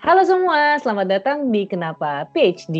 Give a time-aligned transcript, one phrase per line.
[0.00, 2.76] Halo semua, selamat datang di Kenapa PhD.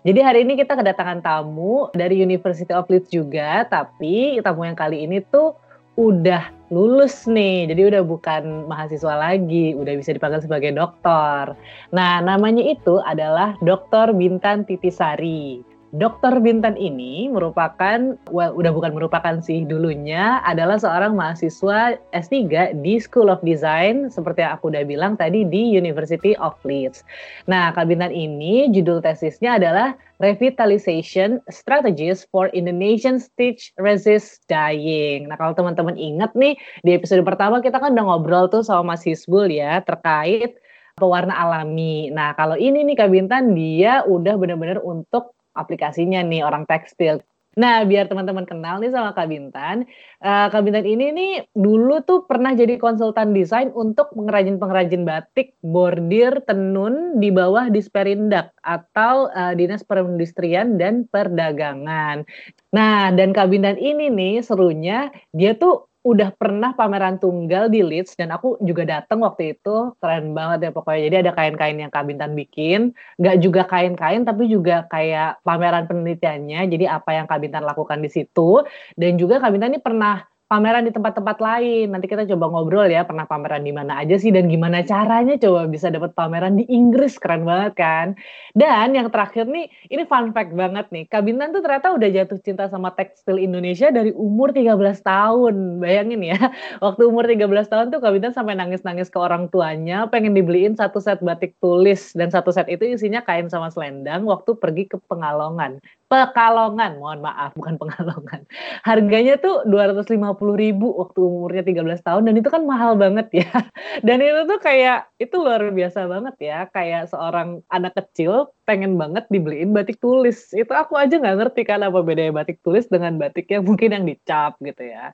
[0.00, 5.04] Jadi hari ini kita kedatangan tamu dari University of Leeds juga, tapi tamu yang kali
[5.04, 5.52] ini tuh
[6.00, 11.52] udah lulus nih, jadi udah bukan mahasiswa lagi, udah bisa dipanggil sebagai dokter.
[11.92, 14.16] Nah, namanya itu adalah Dr.
[14.16, 15.73] Bintan Titisari.
[15.94, 22.98] Dokter Bintan ini merupakan, well, udah bukan merupakan sih dulunya, adalah seorang mahasiswa S3 di
[22.98, 27.06] School of Design, seperti yang aku udah bilang tadi di University of Leeds.
[27.46, 35.30] Nah, Kak Bintan ini judul tesisnya adalah Revitalization Strategies for Indonesian Stitch Resist Dying.
[35.30, 39.06] Nah, kalau teman-teman ingat nih, di episode pertama kita kan udah ngobrol tuh sama Mas
[39.06, 40.58] Hisbul ya, terkait
[40.98, 42.10] pewarna alami.
[42.10, 47.22] Nah, kalau ini nih Kak Bintan, dia udah benar-benar untuk aplikasinya nih orang tekstil.
[47.54, 49.86] Nah, biar teman-teman kenal nih sama Kak Bintan.
[50.18, 56.42] Uh, Kak Bintan ini nih dulu tuh pernah jadi konsultan desain untuk pengrajin-pengrajin batik bordir
[56.50, 62.26] tenun di bawah Disperindak atau uh, Dinas Perindustrian dan Perdagangan.
[62.74, 68.12] Nah, dan Kak Bintan ini nih serunya dia tuh udah pernah pameran tunggal di Leeds
[68.20, 71.00] dan aku juga datang waktu itu keren banget ya pokoknya.
[71.08, 72.04] Jadi ada kain-kain yang Kak
[72.36, 78.12] bikin nggak juga kain-kain tapi juga kayak pameran penelitiannya jadi apa yang Kak lakukan di
[78.12, 78.60] situ.
[79.00, 81.92] Dan juga Kak ini pernah pameran di tempat-tempat lain.
[81.92, 85.66] Nanti kita coba ngobrol ya, pernah pameran di mana aja sih dan gimana caranya coba
[85.66, 88.06] bisa dapat pameran di Inggris, keren banget kan.
[88.52, 91.04] Dan yang terakhir nih, ini fun fact banget nih.
[91.08, 95.54] Kak Bintan tuh ternyata udah jatuh cinta sama tekstil Indonesia dari umur 13 tahun.
[95.80, 96.38] Bayangin ya,
[96.84, 101.00] waktu umur 13 tahun tuh Kak Bintan sampai nangis-nangis ke orang tuanya, pengen dibeliin satu
[101.00, 105.80] set batik tulis dan satu set itu isinya kain sama selendang waktu pergi ke Pengalongan.
[106.14, 108.46] Pekalongan, mohon maaf, bukan Pengalongan.
[108.86, 110.14] Harganya tuh 250
[110.54, 113.50] ribu waktu umurnya 13 tahun dan itu kan mahal banget ya.
[114.06, 119.26] Dan itu tuh kayak itu luar biasa banget ya, kayak seorang anak kecil pengen banget
[119.26, 120.54] dibeliin batik tulis.
[120.54, 124.06] Itu aku aja nggak ngerti kan apa bedanya batik tulis dengan batik yang mungkin yang
[124.06, 125.10] dicap gitu ya.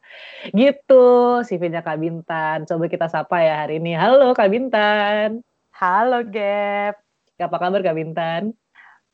[0.52, 1.06] Gitu,
[1.48, 2.68] CV-nya Kak Bintan.
[2.68, 3.96] Coba kita sapa ya hari ini.
[3.96, 5.40] Halo Kak Bintan.
[5.72, 7.00] Halo Gap.
[7.40, 8.52] Apa kabar Kak Bintan?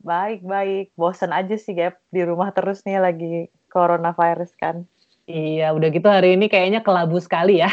[0.06, 0.94] Baik, baik.
[0.94, 1.98] Bosan aja sih, Gap.
[2.14, 4.86] Di rumah terus nih lagi coronavirus kan.
[5.26, 7.66] Iya, udah gitu hari ini kayaknya kelabu sekali ya.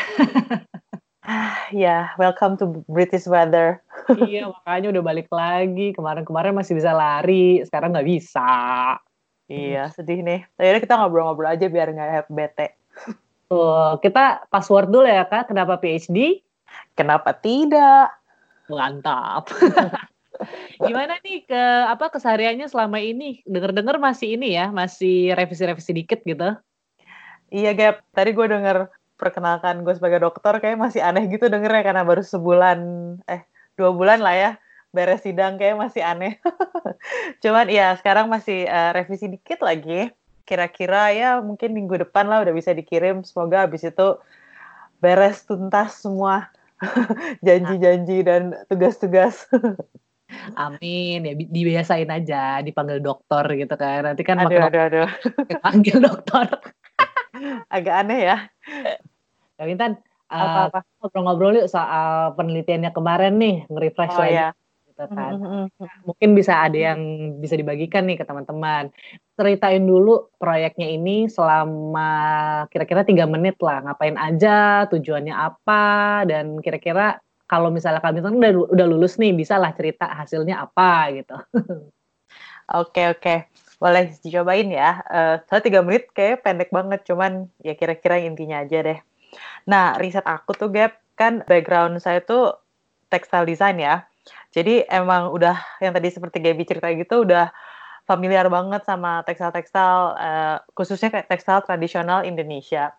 [1.85, 3.77] ya, welcome to British weather.
[4.25, 5.93] iya, makanya udah balik lagi.
[5.93, 8.49] Kemarin-kemarin masih bisa lari, sekarang nggak bisa.
[9.45, 10.41] Iya, sedih nih.
[10.57, 12.73] Akhirnya kita ngobrol-ngobrol aja biar nggak bete.
[13.45, 15.53] Tuh, kita password dulu ya, Kak.
[15.53, 16.41] Kenapa PhD?
[16.97, 18.09] Kenapa tidak?
[18.65, 19.53] Mantap.
[20.81, 23.41] Gimana nih ke apa kesehariannya selama ini?
[23.45, 26.57] Dengar-dengar masih ini ya, masih revisi-revisi dikit gitu.
[27.53, 27.95] Iya, Gap.
[28.11, 32.79] Tadi gue denger perkenalkan gue sebagai dokter kayak masih aneh gitu dengernya karena baru sebulan
[33.29, 33.45] eh
[33.77, 34.51] dua bulan lah ya
[34.93, 36.37] beres sidang kayak masih aneh.
[37.43, 40.13] Cuman ya sekarang masih uh, revisi dikit lagi.
[40.45, 43.25] Kira-kira ya mungkin minggu depan lah udah bisa dikirim.
[43.25, 44.07] Semoga habis itu
[45.01, 46.53] beres tuntas semua
[47.45, 49.49] janji-janji dan tugas-tugas.
[50.57, 54.07] Amin ya dibiasain aja dipanggil dokter gitu kan.
[54.07, 55.09] Nanti kan aduh, aduh, aduh.
[55.61, 56.47] panggil dokter.
[57.75, 58.37] Agak aneh ya.
[59.57, 60.01] Ya Bintan,
[60.33, 60.69] uh,
[61.01, 64.37] ngobrol-ngobrol yuk soal penelitiannya kemarin nih, nge-refresh oh, lagi.
[64.37, 64.49] Ya.
[64.89, 65.31] Gitu kan.
[65.37, 65.63] Mm-hmm.
[66.05, 67.01] Mungkin bisa ada yang
[67.41, 68.93] bisa dibagikan nih ke teman-teman.
[69.33, 72.11] Ceritain dulu proyeknya ini selama
[72.69, 73.81] kira-kira tiga menit lah.
[73.81, 77.17] Ngapain aja, tujuannya apa, dan kira-kira
[77.53, 81.37] kalau misalnya kami udah udah lulus nih bisa lah cerita hasilnya apa gitu.
[82.73, 83.45] Oke oke,
[83.77, 85.05] boleh dicobain ya.
[85.45, 88.99] Uh, tiga menit kayak pendek banget, cuman ya kira-kira intinya aja deh.
[89.69, 92.57] Nah riset aku tuh Gap kan background saya tuh
[93.13, 94.09] textile design ya.
[94.49, 97.53] Jadi emang udah yang tadi seperti Gaby cerita gitu udah
[98.09, 102.95] familiar banget sama tekstil-tekstil uh, khususnya kayak tekstil tradisional Indonesia.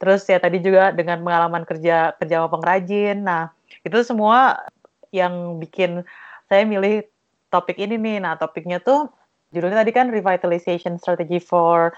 [0.00, 3.20] Terus ya tadi juga dengan pengalaman kerja kerja pengrajin.
[3.20, 3.52] Nah,
[3.84, 4.68] itu semua
[5.14, 6.04] yang bikin
[6.48, 7.04] saya milih
[7.52, 8.18] topik ini nih.
[8.24, 9.08] Nah, topiknya tuh
[9.52, 11.92] judulnya tadi kan Revitalization Strategy for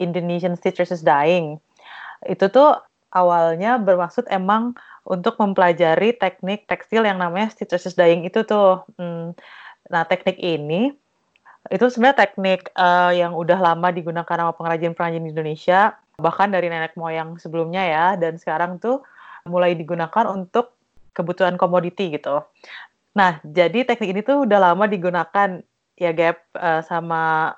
[0.00, 1.60] Indonesian Stitches is Dying.
[2.24, 2.80] Itu tuh
[3.14, 8.82] awalnya bermaksud emang untuk mempelajari teknik tekstil yang namanya Stitches Dying itu tuh.
[8.96, 9.36] Hmm,
[9.92, 10.92] nah, teknik ini
[11.72, 17.40] itu sebenarnya teknik uh, yang udah lama digunakan sama pengrajin-pengrajin Indonesia, bahkan dari nenek moyang
[17.40, 19.00] sebelumnya ya, dan sekarang tuh
[19.48, 20.76] mulai digunakan untuk
[21.14, 22.42] kebutuhan komoditi gitu.
[23.14, 25.62] Nah, jadi teknik ini tuh udah lama digunakan
[25.94, 27.54] ya Gap uh, sama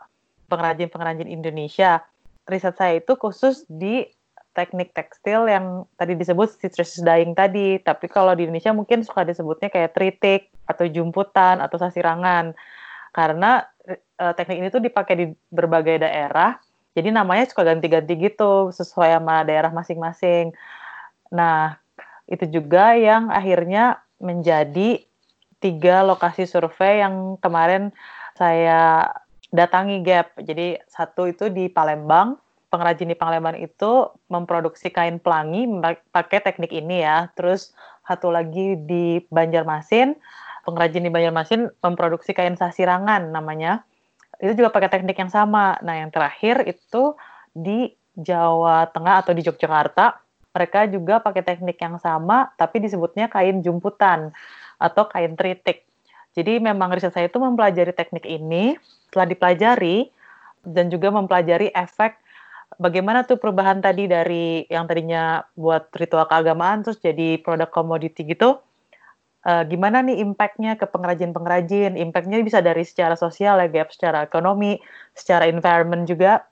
[0.53, 2.05] pengrajin-pengrajin Indonesia.
[2.47, 4.07] Riset saya itu khusus di
[4.53, 7.81] teknik tekstil yang tadi disebut stitches dyeing tadi.
[7.81, 12.53] Tapi kalau di Indonesia mungkin suka disebutnya kayak tritik atau jumputan atau sasirangan.
[13.17, 13.65] Karena
[14.21, 16.61] uh, teknik ini tuh dipakai di berbagai daerah.
[16.97, 20.53] Jadi namanya suka ganti-ganti gitu sesuai sama daerah masing-masing.
[21.29, 21.77] Nah,
[22.27, 25.03] itu juga yang akhirnya menjadi
[25.63, 27.95] tiga lokasi survei yang kemarin
[28.37, 29.09] saya
[29.55, 30.37] datangi Gap.
[30.43, 32.37] Jadi satu itu di Palembang,
[32.69, 35.65] pengrajin di Palembang itu memproduksi kain pelangi
[36.13, 37.31] pakai teknik ini ya.
[37.39, 37.73] Terus
[38.05, 40.15] satu lagi di Banjarmasin,
[40.67, 43.87] pengrajin di Banjarmasin memproduksi kain sasirangan namanya.
[44.43, 45.81] Itu juga pakai teknik yang sama.
[45.81, 47.17] Nah, yang terakhir itu
[47.57, 50.26] di Jawa Tengah atau di Yogyakarta,
[50.57, 54.33] mereka juga pakai teknik yang sama tapi disebutnya kain jumputan
[54.81, 55.85] atau kain tritik.
[56.33, 58.77] Jadi memang riset saya itu mempelajari teknik ini,
[59.09, 60.09] setelah dipelajari
[60.65, 62.17] dan juga mempelajari efek
[62.77, 68.61] bagaimana tuh perubahan tadi dari yang tadinya buat ritual keagamaan terus jadi produk komoditi gitu.
[69.47, 71.95] Uh, gimana nih impactnya ke pengrajin-pengrajin?
[71.95, 74.83] Impactnya bisa dari secara sosial ya, gap, secara ekonomi,
[75.15, 76.43] secara environment juga.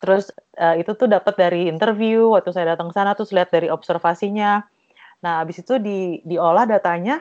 [0.00, 4.64] Terus uh, itu tuh dapat dari interview waktu saya datang sana tuh lihat dari observasinya.
[5.20, 7.20] Nah, habis itu di diolah datanya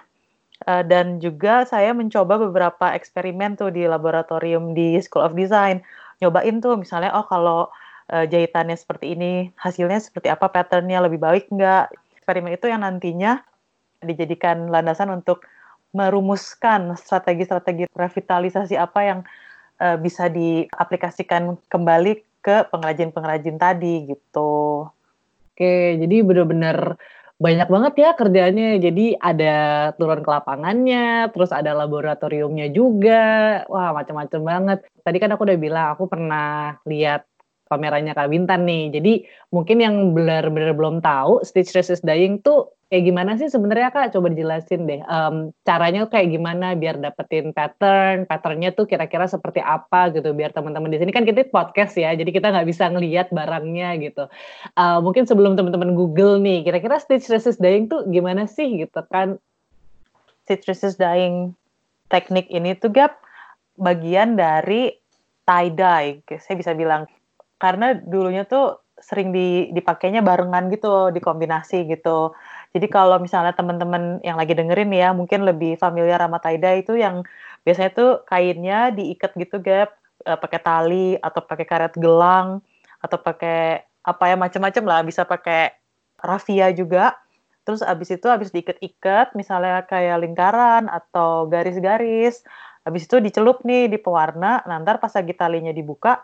[0.68, 5.80] Uh, dan juga saya mencoba beberapa eksperimen tuh di laboratorium di School of Design.
[6.20, 7.72] Nyobain tuh misalnya, oh kalau
[8.12, 11.96] uh, jahitannya seperti ini, hasilnya seperti apa, patternnya lebih baik nggak?
[12.20, 13.40] Eksperimen itu yang nantinya
[14.04, 15.48] dijadikan landasan untuk
[15.96, 19.20] merumuskan strategi-strategi revitalisasi apa yang
[20.04, 24.88] bisa diaplikasikan kembali ke pengrajin-pengrajin tadi gitu.
[25.54, 26.96] Oke, jadi benar-benar
[27.40, 28.76] banyak banget ya kerjanya.
[28.80, 29.56] Jadi ada
[29.96, 33.64] turun ke lapangannya, terus ada laboratoriumnya juga.
[33.72, 34.80] Wah, macam-macam banget.
[35.04, 37.24] Tadi kan aku udah bilang aku pernah lihat
[37.72, 38.84] pamerannya Kak Bintan nih.
[38.92, 39.14] Jadi
[39.56, 44.18] mungkin yang benar-benar belum tahu Stitch Resist Dying tuh kayak gimana sih sebenarnya Kak?
[44.18, 45.02] Coba dijelasin deh.
[45.06, 50.34] Um, caranya kayak gimana biar dapetin pattern, patternnya tuh kira-kira seperti apa gitu.
[50.34, 54.26] Biar teman-teman di sini kan kita podcast ya, jadi kita nggak bisa ngelihat barangnya gitu.
[54.74, 59.38] Uh, mungkin sebelum teman-teman Google nih, kira-kira Stitch Resist Dying tuh gimana sih gitu kan?
[60.50, 61.54] Stitch Resist Dying
[62.10, 63.22] teknik ini tuh gap
[63.78, 64.98] bagian dari
[65.46, 67.06] tie dye, saya bisa bilang
[67.62, 69.32] karena dulunya tuh sering
[69.72, 72.36] dipakainya barengan gitu, dikombinasi gitu.
[72.70, 77.26] Jadi kalau misalnya teman-teman yang lagi dengerin ya, mungkin lebih familiar sama tie-dye itu yang
[77.66, 82.62] biasanya tuh kainnya diikat gitu, Gap, e, pakai tali atau pakai karet gelang
[83.02, 85.74] atau pakai apa ya macam-macam lah, bisa pakai
[86.22, 87.18] rafia juga.
[87.66, 92.46] Terus abis itu abis diikat-ikat, misalnya kayak lingkaran atau garis-garis,
[92.86, 96.22] abis itu dicelup nih di pewarna, nanti pas lagi talinya dibuka,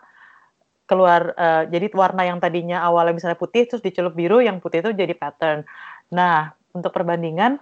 [0.86, 4.94] keluar uh, jadi warna yang tadinya awalnya misalnya putih terus dicelup biru yang putih itu
[4.94, 5.66] jadi pattern.
[6.12, 7.58] Nah, untuk perbandingan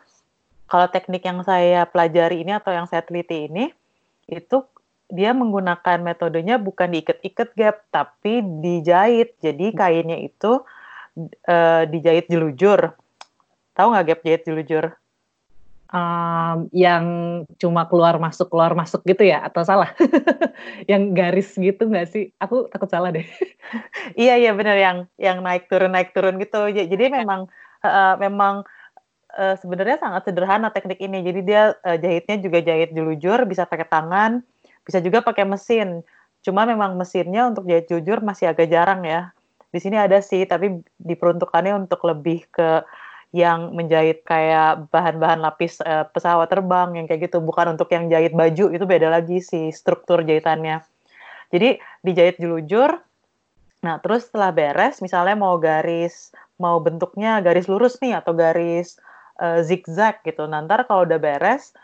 [0.69, 3.71] kalau teknik yang saya pelajari ini atau yang saya teliti ini
[4.27, 4.65] itu
[5.13, 9.37] dia menggunakan metodenya bukan diikat-ikat gap tapi dijahit.
[9.39, 10.65] Jadi kainnya itu
[11.47, 12.97] uh, dijahit jelujur.
[13.77, 14.97] Tahu nggak gap jahit jelujur?
[15.95, 17.05] um, yang
[17.57, 19.95] cuma keluar masuk keluar masuk gitu ya atau salah?
[20.91, 22.35] yang garis gitu nggak sih?
[22.43, 23.25] Aku takut salah deh.
[24.21, 26.59] iya iya benar yang yang naik turun naik turun gitu.
[26.75, 27.47] Jadi memang
[27.85, 28.65] uh, memang
[29.37, 31.21] uh, sebenarnya sangat sederhana teknik ini.
[31.21, 34.41] Jadi dia uh, jahitnya juga jahit jelujur, bisa pakai tangan,
[34.83, 36.01] bisa juga pakai mesin.
[36.41, 39.31] Cuma memang mesinnya untuk jahit jujur masih agak jarang ya.
[39.71, 42.85] Di sini ada sih, tapi diperuntukannya untuk lebih ke
[43.35, 48.31] yang menjahit kayak bahan-bahan lapis uh, pesawat terbang yang kayak gitu bukan untuk yang jahit
[48.31, 50.79] baju itu beda lagi sih struktur jahitannya
[51.51, 52.95] jadi dijahit jelujur
[53.83, 58.99] nah terus setelah beres misalnya mau garis mau bentuknya garis lurus nih atau garis
[59.43, 60.47] uh, zigzag gitu.
[60.47, 61.75] Nanti kalau udah beres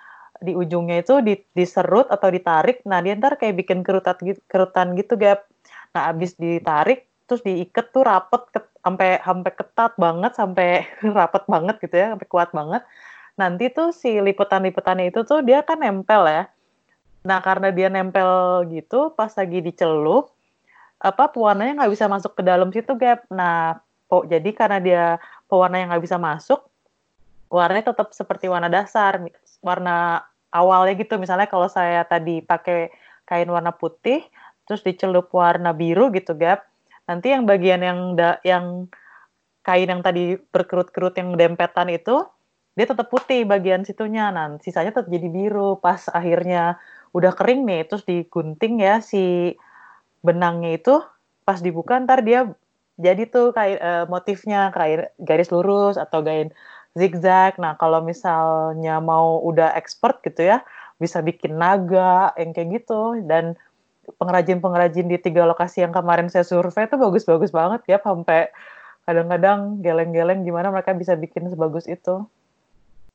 [0.41, 1.21] di ujungnya itu
[1.53, 5.45] diserut atau ditarik nah dia ntar kayak bikin kerutan gitu, kerutan gitu gap.
[5.93, 10.69] Nah abis ditarik terus diikat tuh rapet ke, sampai sampai ketat banget sampai
[11.19, 12.83] rapet banget gitu ya sampai kuat banget.
[13.37, 16.49] Nanti tuh si liputan-liputannya itu tuh dia kan nempel ya.
[17.29, 20.33] Nah karena dia nempel gitu pas lagi dicelup
[21.01, 23.29] apa pewarnanya nggak bisa masuk ke dalam situ gap.
[23.29, 25.05] Nah po, jadi karena dia
[25.47, 26.67] pewarna yang nggak bisa masuk
[27.51, 29.23] warnanya tetap seperti warna dasar
[29.63, 32.91] warna awalnya gitu misalnya kalau saya tadi pakai
[33.27, 34.23] kain warna putih
[34.67, 36.71] terus dicelup warna biru gitu gap
[37.11, 38.87] Nanti yang bagian yang da, yang
[39.67, 42.23] kain yang tadi berkerut-kerut yang dempetan itu
[42.79, 44.31] dia tetap putih bagian situnya.
[44.31, 45.83] Nah, sisanya tetap jadi biru.
[45.83, 46.79] Pas akhirnya
[47.11, 49.59] udah kering nih, terus digunting ya si
[50.23, 50.95] benangnya itu
[51.43, 52.47] pas dibuka ntar dia
[53.01, 56.53] jadi tuh kayak uh, motifnya kayak garis lurus atau garis
[56.95, 57.57] zigzag.
[57.57, 60.63] Nah, kalau misalnya mau udah expert gitu ya,
[61.01, 63.57] bisa bikin naga yang kayak gitu dan
[64.21, 68.51] pengrajin-pengrajin di tiga lokasi yang kemarin saya survei itu bagus-bagus banget ya sampai
[69.07, 72.27] kadang-kadang geleng-geleng gimana mereka bisa bikin sebagus itu.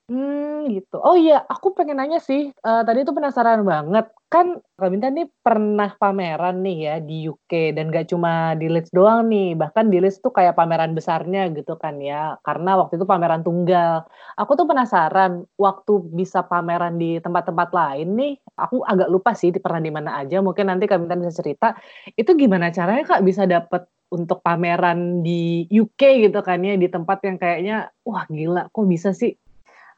[0.09, 1.01] Hmm, gitu.
[1.01, 5.25] Oh iya, aku pengen nanya sih, uh, tadi tuh penasaran banget, kan Kak Bintan nih
[5.41, 9.97] pernah pameran nih ya di UK dan gak cuma di Leeds doang nih, bahkan di
[9.97, 14.05] Leeds tuh kayak pameran besarnya gitu kan ya, karena waktu itu pameran tunggal.
[14.37, 19.57] Aku tuh penasaran, waktu bisa pameran di tempat-tempat lain nih, aku agak lupa sih di
[19.57, 21.73] pernah di mana aja, mungkin nanti Kak Bintan bisa cerita,
[22.13, 27.25] itu gimana caranya Kak bisa dapet untuk pameran di UK gitu kan ya, di tempat
[27.25, 29.33] yang kayaknya, wah gila kok bisa sih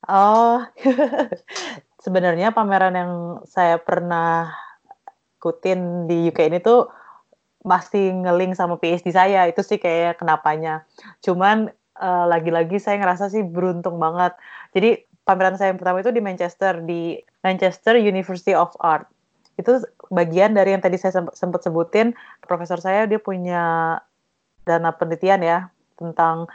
[0.08, 0.64] Oh,
[2.06, 4.56] sebenarnya pameran yang saya pernah
[5.38, 6.88] ikutin di UK ini tuh
[7.68, 10.88] masih ngeling sama PhD saya, itu sih kayak kenapanya.
[11.20, 11.68] Cuman
[12.00, 14.40] uh, lagi-lagi saya ngerasa sih beruntung banget.
[14.72, 19.12] Jadi pameran saya yang pertama itu di Manchester, di Manchester University of Art.
[19.60, 22.16] Itu bagian dari yang tadi saya sempat sebutin,
[22.48, 23.98] profesor saya dia punya
[24.64, 25.60] dana penelitian ya
[26.00, 26.48] tentang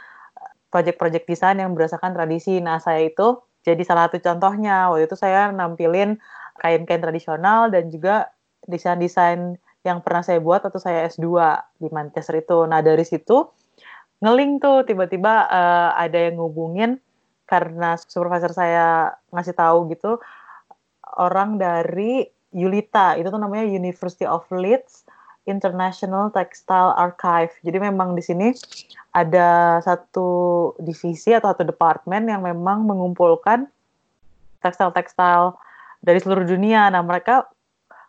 [0.73, 2.57] project-project desain yang berdasarkan tradisi.
[2.57, 4.89] Nah, saya itu jadi salah satu contohnya.
[4.89, 6.17] Waktu itu saya nampilin
[6.57, 8.33] kain-kain tradisional dan juga
[8.65, 11.29] desain-desain yang pernah saya buat waktu saya S2
[11.77, 12.65] di Manchester itu.
[12.65, 13.45] Nah, dari situ
[14.25, 16.97] ngeling tuh tiba-tiba uh, ada yang ngubungin
[17.43, 20.17] karena supervisor saya ngasih tahu gitu
[21.19, 25.09] orang dari Yulita, itu tuh namanya University of Leeds
[25.43, 27.51] International Textile Archive.
[27.63, 28.55] Jadi memang di sini
[29.11, 33.67] ada satu divisi atau satu departemen yang memang mengumpulkan
[34.63, 35.53] tekstil-tekstil
[35.99, 36.87] dari seluruh dunia.
[36.87, 37.47] Nah, mereka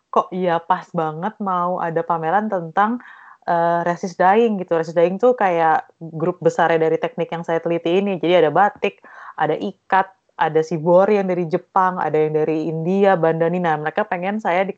[0.07, 3.03] kok iya pas banget mau ada pameran tentang
[3.51, 4.79] uh, resist dyeing gitu.
[4.79, 8.15] Resist dyeing tuh kayak grup besar dari teknik yang saya teliti ini.
[8.15, 9.03] Jadi ada batik,
[9.35, 10.07] ada ikat,
[10.39, 13.59] ada sibori yang dari Jepang, ada yang dari India, bandani.
[13.59, 14.73] Nah, mereka pengen saya di,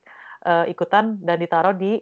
[0.50, 2.02] uh, ikutan dan ditaruh di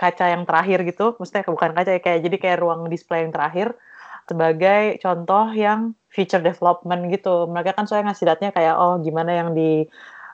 [0.00, 3.76] kaca yang terakhir gitu, maksudnya bukan kaca ya kayak jadi kayak ruang display yang terakhir
[4.24, 7.44] sebagai contoh yang feature development gitu.
[7.50, 9.84] Mereka kan soalnya ngasih datanya kayak oh gimana yang di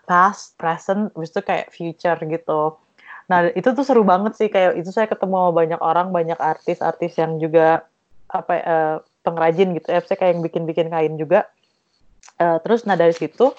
[0.07, 2.79] past, present, habis itu kayak future gitu.
[3.27, 7.43] Nah, itu tuh seru banget sih kayak itu saya ketemu banyak orang, banyak artis-artis yang
[7.43, 7.83] juga
[8.31, 8.97] apa uh,
[9.27, 9.91] pengrajin gitu.
[9.91, 11.51] Ya, saya kayak yang bikin-bikin kain juga.
[12.39, 13.51] Uh, terus nah dari situ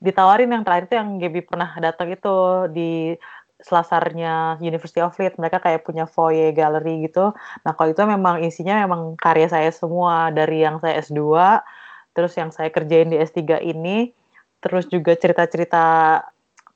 [0.00, 2.36] ditawarin yang terakhir itu yang Gaby pernah datang itu
[2.72, 3.14] di
[3.64, 7.32] selasarnya University of Leeds mereka kayak punya foyer gallery gitu.
[7.64, 11.20] Nah kalau itu memang isinya memang karya saya semua dari yang saya S2
[12.16, 14.10] terus yang saya kerjain di S3 ini
[14.60, 15.84] terus juga cerita-cerita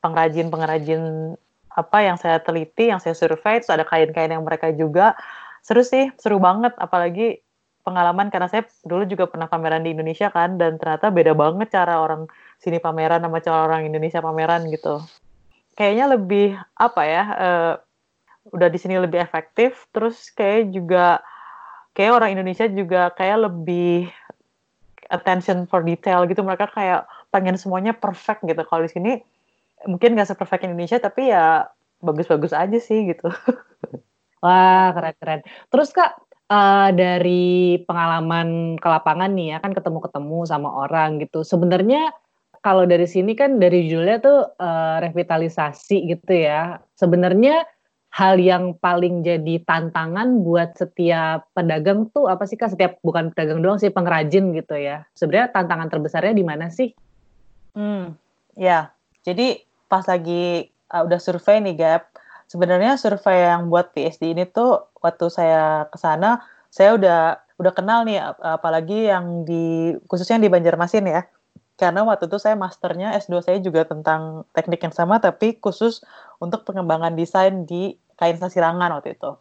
[0.00, 1.34] pengrajin-pengrajin
[1.74, 5.18] apa yang saya teliti yang saya survei terus ada kain-kain yang mereka juga.
[5.64, 7.40] Seru sih seru banget apalagi
[7.84, 12.00] pengalaman karena saya dulu juga pernah pameran di Indonesia kan dan ternyata beda banget cara
[12.00, 15.04] orang sini pameran sama cara orang Indonesia pameran gitu
[15.74, 16.46] kayaknya lebih
[16.78, 17.74] apa ya uh,
[18.54, 19.86] udah di sini lebih efektif.
[19.90, 21.20] Terus kayak juga
[21.94, 24.10] kayak orang Indonesia juga kayak lebih
[25.10, 26.40] attention for detail gitu.
[26.42, 28.62] Mereka kayak pengen semuanya perfect gitu.
[28.66, 29.12] Kalau di sini
[29.84, 31.68] mungkin nggak seperfect Indonesia tapi ya
[32.00, 33.28] bagus-bagus aja sih gitu.
[34.44, 35.40] Wah keren-keren.
[35.72, 36.20] Terus kak
[36.52, 41.40] uh, dari pengalaman ke lapangan nih ya kan ketemu-ketemu sama orang gitu.
[41.42, 42.12] Sebenarnya
[42.64, 46.80] kalau dari sini kan dari judulnya tuh uh, revitalisasi gitu ya.
[46.96, 47.68] Sebenarnya
[48.08, 52.72] hal yang paling jadi tantangan buat setiap pedagang tuh apa sih kak?
[52.72, 55.04] Setiap bukan pedagang doang sih pengrajin gitu ya.
[55.12, 56.96] Sebenarnya tantangan terbesarnya di mana sih?
[57.76, 58.16] Hmm,
[58.56, 58.88] ya.
[59.20, 62.16] Jadi pas lagi uh, udah survei nih Gap,
[62.48, 66.40] sebenarnya survei yang buat PSD ini tuh waktu saya ke sana,
[66.72, 71.22] saya udah udah kenal nih apalagi yang di khususnya di Banjarmasin ya
[71.74, 76.06] karena waktu itu saya masternya S2 saya juga tentang teknik yang sama tapi khusus
[76.38, 79.34] untuk pengembangan desain di kain sasirangan waktu itu.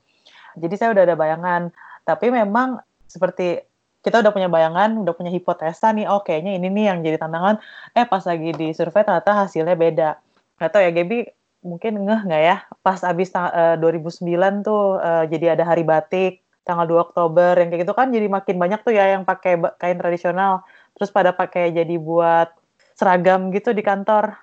[0.58, 1.62] Jadi saya udah ada bayangan,
[2.06, 3.62] tapi memang seperti
[4.04, 7.62] kita udah punya bayangan, udah punya hipotesa nih, oh kayaknya ini nih yang jadi tantangan.
[7.96, 10.10] Eh pas lagi di survei ternyata hasilnya beda.
[10.58, 11.30] Gak tau ya Gaby
[11.64, 16.84] mungkin ngeh nggak ya pas abis uh, 2009 tuh uh, jadi ada hari batik tanggal
[16.88, 20.68] 2 Oktober yang kayak gitu kan jadi makin banyak tuh ya yang pakai kain tradisional
[20.94, 22.54] terus pada pakai jadi buat
[22.94, 24.38] seragam gitu di kantor.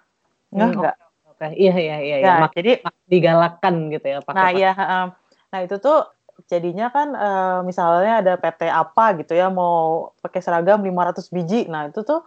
[0.50, 0.96] Nggak hmm, nggak?
[1.30, 1.50] okay.
[1.56, 2.48] iya iya iya ya, ya.
[2.52, 2.72] jadi
[3.08, 5.08] digalakkan gitu ya pakai nah iya um,
[5.48, 6.04] nah itu tuh
[6.48, 11.68] jadinya kan uh, misalnya ada PT apa gitu ya mau pakai seragam 500 biji.
[11.68, 12.24] Nah itu tuh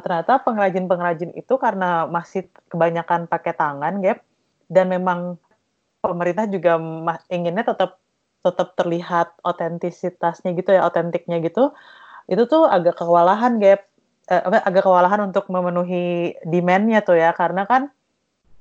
[0.00, 4.24] ternyata pengrajin-pengrajin itu karena masih kebanyakan pakai tangan gap
[4.72, 5.36] dan memang
[6.00, 6.80] pemerintah juga
[7.28, 8.00] inginnya tetap
[8.40, 11.76] tetap terlihat otentisitasnya gitu ya, otentiknya gitu,
[12.30, 13.90] itu tuh agak kewalahan gap.
[14.30, 17.90] Eh, agak kewalahan untuk memenuhi demand-nya tuh ya, karena kan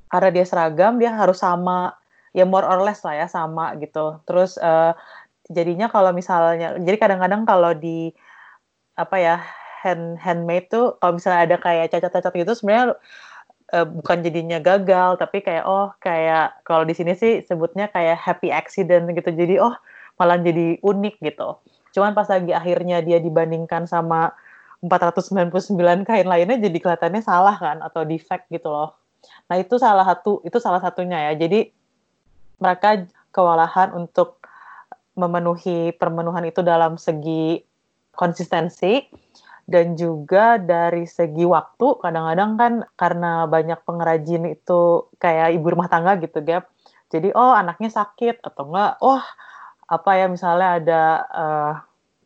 [0.10, 1.94] karena dia seragam dia harus sama
[2.34, 4.18] ya more or less lah ya sama gitu.
[4.26, 4.98] Terus uh,
[5.54, 8.14] jadinya kalau misalnya jadi kadang-kadang kalau di
[8.98, 9.36] apa ya
[9.86, 13.00] hand handmade tuh kalau misalnya ada kayak cacat-cacat gitu sebenarnya
[13.74, 18.50] uh, bukan jadinya gagal tapi kayak oh kayak kalau di sini sih sebutnya kayak happy
[18.50, 19.30] accident gitu.
[19.30, 19.78] Jadi oh
[20.20, 21.62] malah jadi unik gitu
[21.96, 24.34] cuman pas lagi akhirnya dia dibandingkan sama
[24.80, 28.96] 499 kain lainnya jadi kelihatannya salah kan atau defect gitu loh.
[29.52, 31.34] Nah itu salah satu itu salah satunya ya.
[31.36, 31.68] Jadi
[32.64, 33.04] mereka
[33.36, 34.40] kewalahan untuk
[35.20, 37.60] memenuhi permenuhan itu dalam segi
[38.16, 39.04] konsistensi
[39.68, 42.00] dan juga dari segi waktu.
[42.00, 46.72] Kadang-kadang kan karena banyak pengrajin itu kayak ibu rumah tangga gitu Gap.
[47.12, 49.24] Jadi oh anaknya sakit atau enggak oh
[49.90, 51.02] apa ya misalnya ada
[51.34, 51.74] uh,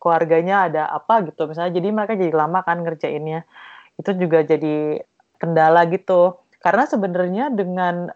[0.04, 3.48] keluarganya ada apa gitu misalnya jadi mereka jadi lama kan ngerjainnya.
[3.96, 5.00] Itu juga jadi
[5.40, 6.44] kendala gitu.
[6.60, 8.12] Karena sebenarnya dengan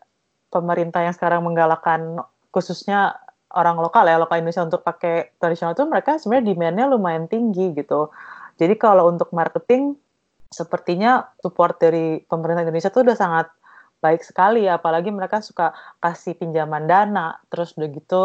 [0.51, 2.20] pemerintah yang sekarang menggalakkan
[2.51, 3.16] khususnya
[3.56, 8.12] orang lokal ya lokal Indonesia untuk pakai tradisional itu mereka sebenarnya demandnya lumayan tinggi gitu.
[8.58, 9.96] Jadi kalau untuk marketing,
[10.51, 13.48] sepertinya support dari pemerintah Indonesia itu udah sangat
[14.01, 14.66] baik sekali.
[14.68, 18.22] Apalagi mereka suka kasih pinjaman dana, terus udah gitu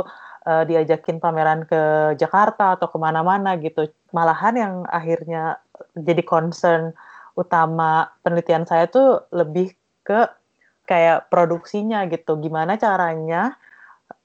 [0.47, 3.89] uh, diajakin pameran ke Jakarta atau ke mana-mana gitu.
[4.15, 5.59] Malahan yang akhirnya
[5.97, 6.95] jadi concern
[7.35, 9.73] utama penelitian saya tuh lebih
[10.05, 10.29] ke
[10.85, 13.57] kayak produksinya gitu, gimana caranya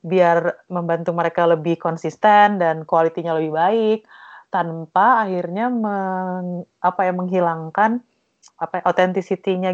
[0.03, 3.99] biar membantu mereka lebih konsisten dan kualitinya lebih baik,
[4.51, 8.03] tanpa akhirnya meng, apa ya menghilangkan
[8.55, 8.83] apa ya,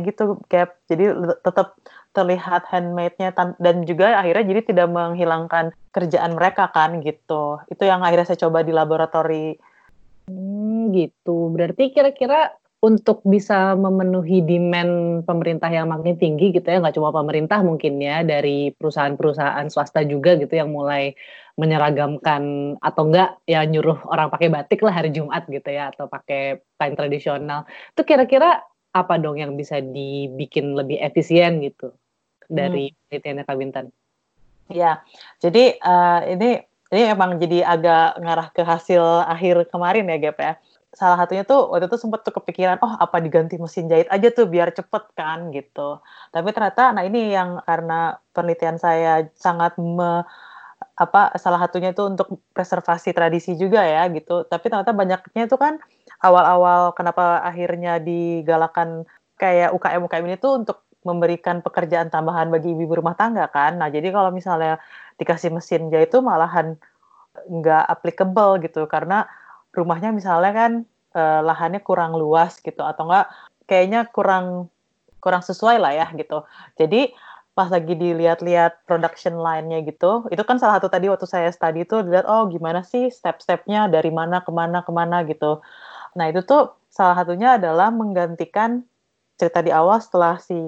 [0.01, 0.75] gitu gap.
[0.89, 1.13] Jadi
[1.45, 1.77] tetap
[2.13, 7.61] terlihat handmade-nya dan juga akhirnya jadi tidak menghilangkan kerjaan mereka kan gitu.
[7.69, 9.57] Itu yang akhirnya saya coba di laboratori.
[10.29, 11.51] Hmm, gitu.
[11.51, 17.63] Berarti kira-kira untuk bisa memenuhi demand pemerintah yang makin tinggi gitu ya nggak cuma pemerintah
[17.63, 21.15] mungkin ya dari perusahaan-perusahaan swasta juga gitu yang mulai
[21.55, 26.59] menyeragamkan atau enggak ya nyuruh orang pakai batik lah hari Jumat gitu ya atau pakai
[26.75, 27.63] kain tradisional
[27.95, 28.59] itu kira-kira
[28.91, 31.95] apa dong yang bisa dibikin lebih efisien gitu
[32.51, 32.95] dari hmm.
[33.07, 33.85] penelitiannya Kak Bintan?
[34.71, 35.03] Ya,
[35.39, 36.61] jadi uh, ini
[36.93, 40.53] ini emang jadi agak ngarah ke hasil akhir kemarin ya Gap ya
[40.93, 44.45] salah satunya tuh waktu itu sempat tuh kepikiran oh apa diganti mesin jahit aja tuh
[44.45, 45.99] biar cepet kan gitu.
[46.29, 50.21] Tapi ternyata nah ini yang karena penelitian saya sangat me,
[50.93, 54.45] apa salah satunya itu untuk preservasi tradisi juga ya gitu.
[54.45, 55.81] Tapi ternyata banyaknya itu kan
[56.21, 59.09] awal-awal kenapa akhirnya digalakan
[59.41, 63.81] kayak UKM UKM ini tuh untuk memberikan pekerjaan tambahan bagi ibu rumah tangga kan.
[63.81, 64.79] Nah jadi kalau misalnya
[65.19, 66.77] dikasih mesin jahit itu malahan
[67.49, 68.85] nggak applicable gitu.
[68.85, 69.25] Karena
[69.73, 70.71] rumahnya misalnya kan
[71.17, 73.25] uh, lahannya kurang luas gitu atau enggak
[73.65, 74.69] kayaknya kurang
[75.23, 76.45] kurang sesuai lah ya gitu.
[76.77, 77.15] Jadi
[77.53, 82.01] pas lagi dilihat-lihat production line-nya gitu, itu kan salah satu tadi waktu saya study itu
[82.01, 85.61] dilihat oh gimana sih step-stepnya dari mana ke mana ke mana gitu.
[86.17, 88.81] Nah itu tuh salah satunya adalah menggantikan
[89.37, 90.65] cerita di awal setelah si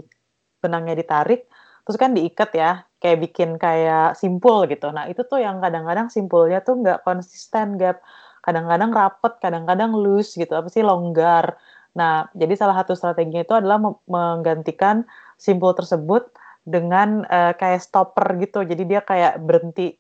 [0.62, 1.50] benangnya ditarik,
[1.90, 4.90] terus kan diikat ya, kayak bikin kayak simpul gitu.
[4.94, 8.02] Nah itu tuh yang kadang-kadang simpulnya tuh nggak konsisten, gap
[8.46, 11.58] kadang-kadang rapet, kadang-kadang loose gitu, apa sih longgar.
[11.98, 15.08] Nah, jadi salah satu strateginya itu adalah menggantikan
[15.42, 16.30] simpul tersebut
[16.68, 18.62] dengan uh, kayak stopper gitu.
[18.62, 19.98] Jadi dia kayak berhenti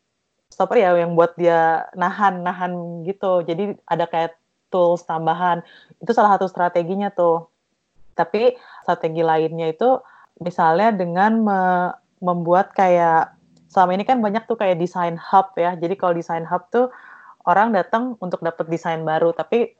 [0.51, 3.41] stopper ya yang buat dia nahan-nahan gitu.
[3.41, 4.38] Jadi ada kayak
[4.69, 5.65] tools tambahan.
[6.01, 7.47] Itu salah satu strateginya tuh.
[8.13, 9.99] Tapi strategi lainnya itu
[10.43, 11.60] misalnya dengan me
[12.23, 13.36] membuat kayak
[13.69, 15.75] selama ini kan banyak tuh kayak design hub ya.
[15.75, 16.91] Jadi kalau design hub tuh
[17.45, 19.31] orang datang untuk dapat desain baru.
[19.31, 19.73] Tapi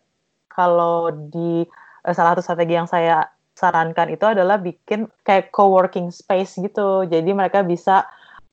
[0.50, 1.66] kalau di
[2.06, 7.04] uh, salah satu strategi yang saya sarankan itu adalah bikin kayak co-working space gitu.
[7.08, 8.08] Jadi mereka bisa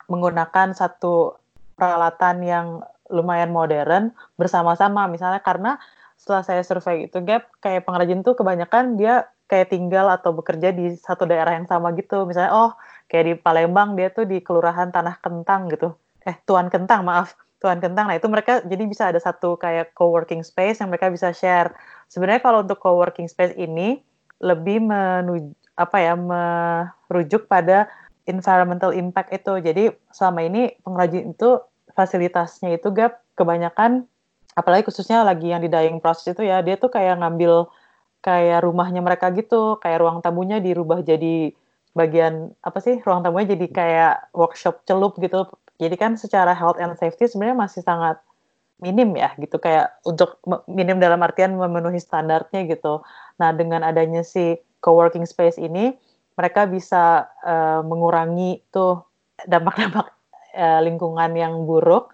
[0.06, 1.38] menggunakan satu
[1.74, 2.66] peralatan yang
[3.10, 5.06] lumayan modern bersama-sama.
[5.10, 5.76] Misalnya karena
[6.16, 10.94] setelah saya survei itu gap kayak pengrajin tuh kebanyakan dia kayak tinggal atau bekerja di
[10.94, 12.24] satu daerah yang sama gitu.
[12.24, 12.70] Misalnya oh
[13.10, 15.92] kayak di Palembang dia tuh di kelurahan Tanah Kentang gitu.
[16.22, 18.10] Eh Tuan Kentang maaf Tuan Kentang.
[18.10, 21.70] Nah, itu mereka jadi bisa ada satu kayak co-working space yang mereka bisa share.
[22.10, 24.02] Sebenarnya kalau untuk co-working space ini
[24.42, 27.86] lebih menuju apa ya merujuk pada
[28.26, 29.62] environmental impact itu.
[29.62, 31.62] Jadi selama ini pengrajin itu
[31.94, 34.04] fasilitasnya itu gap kebanyakan
[34.52, 37.72] apalagi khususnya lagi yang di dying process itu ya dia tuh kayak ngambil
[38.22, 41.56] kayak rumahnya mereka gitu, kayak ruang tamunya dirubah jadi
[41.92, 45.44] bagian apa sih ruang tamunya jadi kayak workshop celup gitu
[45.80, 48.20] Jadi kan secara health and safety sebenarnya masih sangat
[48.82, 53.00] minim ya gitu kayak untuk minim dalam artian memenuhi standarnya gitu.
[53.38, 55.94] Nah dengan adanya si co-working space ini
[56.34, 59.06] mereka bisa uh, mengurangi tuh
[59.46, 60.10] dampak-dampak
[60.58, 62.10] uh, lingkungan yang buruk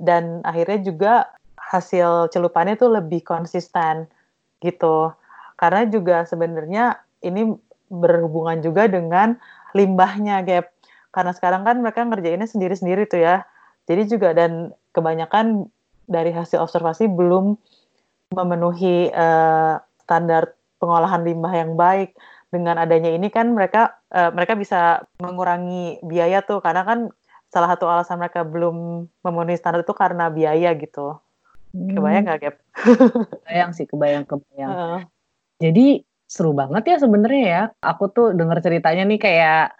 [0.00, 1.12] dan akhirnya juga
[1.60, 4.08] hasil celupannya tuh lebih konsisten
[4.64, 5.12] gitu.
[5.60, 7.52] Karena juga sebenarnya ini
[7.92, 9.36] berhubungan juga dengan
[9.76, 10.72] limbahnya Gap.
[11.10, 13.42] Karena sekarang kan mereka ngerjainnya sendiri-sendiri tuh ya.
[13.90, 15.66] Jadi juga dan kebanyakan
[16.06, 17.58] dari hasil observasi belum
[18.34, 22.14] memenuhi uh, standar pengolahan limbah yang baik.
[22.50, 26.98] Dengan adanya ini kan mereka uh, mereka bisa mengurangi biaya tuh karena kan
[27.50, 31.18] salah satu alasan mereka belum memenuhi standar itu karena biaya gitu.
[31.70, 32.56] Kebayang nggak, Gap?
[33.46, 34.70] Kebayang sih, kebayang, kebayang.
[34.74, 35.00] Uh.
[35.62, 37.62] Jadi seru banget ya sebenarnya ya.
[37.82, 39.74] Aku tuh denger ceritanya nih kayak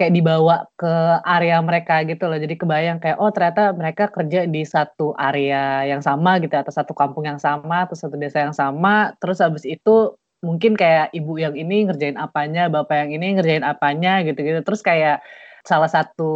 [0.00, 0.94] kayak dibawa ke
[1.28, 2.40] area mereka gitu loh.
[2.40, 6.96] Jadi kebayang kayak oh ternyata mereka kerja di satu area yang sama gitu atau satu
[6.96, 9.12] kampung yang sama atau satu desa yang sama.
[9.20, 14.24] Terus habis itu mungkin kayak ibu yang ini ngerjain apanya, bapak yang ini ngerjain apanya
[14.24, 14.64] gitu-gitu.
[14.64, 15.20] Terus kayak
[15.68, 16.32] salah satu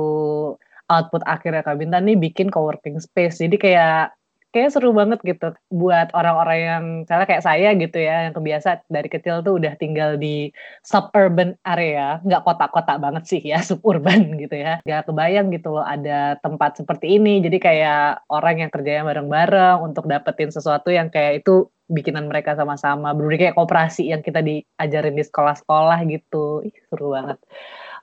[0.93, 3.41] output akhirnya Kak Bintan nih bikin co-working space.
[3.41, 4.13] Jadi kayak
[4.55, 9.11] kayak seru banget gitu buat orang-orang yang misalnya kayak saya gitu ya yang kebiasa dari
[9.11, 10.55] kecil tuh udah tinggal di
[10.87, 12.23] suburban area.
[12.23, 14.79] Nggak kota-kota banget sih ya suburban gitu ya.
[14.87, 17.43] Nggak kebayang gitu loh ada tempat seperti ini.
[17.43, 23.11] Jadi kayak orang yang kerjanya bareng-bareng untuk dapetin sesuatu yang kayak itu bikinan mereka sama-sama.
[23.13, 26.63] Bener kayak kooperasi yang kita diajarin di sekolah-sekolah gitu.
[26.63, 27.43] Ih, seru banget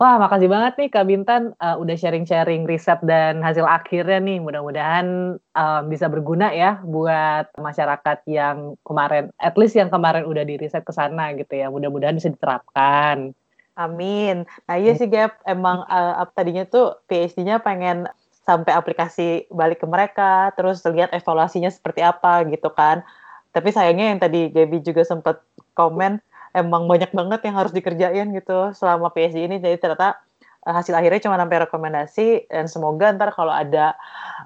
[0.01, 4.41] Wah, makasih banget nih Kak Bintan uh, udah sharing-sharing riset dan hasil akhirnya nih.
[4.41, 10.57] Mudah-mudahan uh, bisa berguna ya buat masyarakat yang kemarin, at least yang kemarin udah di
[10.57, 11.69] riset ke sana gitu ya.
[11.69, 13.37] Mudah-mudahan bisa diterapkan.
[13.77, 14.49] Amin.
[14.65, 18.09] Nah iya sih Gap, emang uh, tadinya tuh PhD-nya pengen
[18.41, 23.05] sampai aplikasi balik ke mereka, terus lihat evaluasinya seperti apa gitu kan.
[23.53, 25.45] Tapi sayangnya yang tadi Gaby juga sempat
[25.77, 26.17] komen,
[26.51, 30.19] emang banyak banget yang harus dikerjain gitu selama PhD ini jadi ternyata
[30.67, 33.95] uh, hasil akhirnya cuma sampai rekomendasi dan semoga ntar kalau ada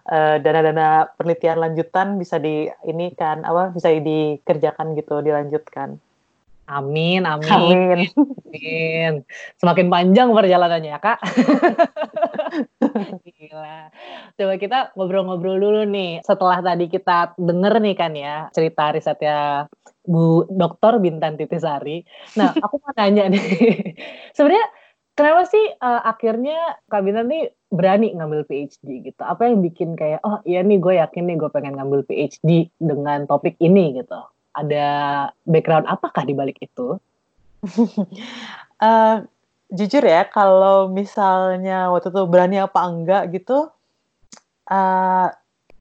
[0.06, 5.98] eh, dana-dana penelitian lanjutan bisa di ini kan apa bisa dikerjakan gitu dilanjutkan.
[6.66, 7.54] Amin, amin.
[7.54, 8.10] Amin.
[8.10, 9.14] amin.
[9.62, 11.22] Semakin panjang perjalanannya ya, Kak.
[13.26, 13.94] Gila.
[14.34, 16.26] Coba kita ngobrol-ngobrol dulu nih.
[16.26, 19.70] Setelah tadi kita denger nih kan ya cerita risetnya
[20.02, 22.02] Bu Dokter Bintan Titisari.
[22.34, 23.46] Nah, aku mau tanya nih.
[24.34, 24.66] Sebenarnya
[25.14, 29.22] kenapa sih uh, akhirnya Kak Bintan nih berani ngambil PhD gitu?
[29.22, 33.30] Apa yang bikin kayak, oh iya nih gue yakin nih gue pengen ngambil PhD dengan
[33.30, 34.18] topik ini gitu?
[34.56, 34.88] Ada
[35.44, 36.96] background apakah di balik itu?
[38.80, 39.16] uh,
[39.78, 43.68] jujur ya, kalau misalnya waktu itu berani apa enggak gitu,
[44.72, 45.28] uh,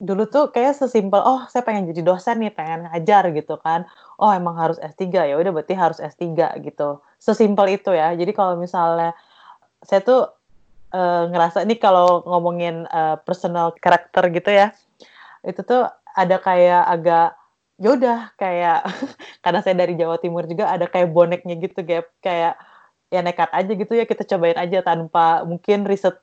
[0.03, 3.87] dulu tuh kayak sesimpel, oh saya pengen jadi dosen nih, pengen ngajar gitu kan.
[4.19, 6.99] Oh emang harus S3, ya udah berarti harus S3 gitu.
[7.19, 8.15] Sesimpel itu ya.
[8.15, 9.15] Jadi kalau misalnya
[9.85, 10.31] saya tuh
[10.95, 14.75] uh, ngerasa ini kalau ngomongin uh, personal karakter gitu ya,
[15.45, 17.29] itu tuh ada kayak agak
[17.79, 18.87] ya udah kayak
[19.45, 22.07] karena saya dari Jawa Timur juga ada kayak boneknya gitu gap.
[22.23, 22.59] Kayak
[23.13, 26.19] ya nekat aja gitu ya kita cobain aja tanpa mungkin riset